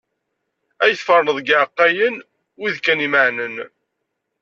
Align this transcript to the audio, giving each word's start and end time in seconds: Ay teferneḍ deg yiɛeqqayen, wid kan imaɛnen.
Ay 0.83 0.93
teferneḍ 0.95 1.35
deg 1.39 1.47
yiɛeqqayen, 1.49 2.15
wid 2.61 2.75
kan 2.85 3.05
imaɛnen. 3.07 3.55